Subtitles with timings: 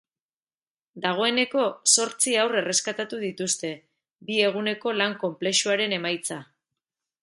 [1.03, 1.65] Dagoeneko
[1.97, 3.73] zortzi haur erreskatatu dituzte,
[4.31, 6.45] bi eguneko lan konplexuaren emaitza.